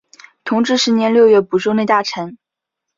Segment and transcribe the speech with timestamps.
[0.43, 2.39] 同治十年六月补授内大臣。